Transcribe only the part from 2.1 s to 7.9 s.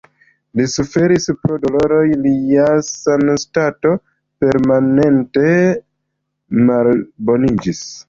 lia sanstato permanente malboniĝis.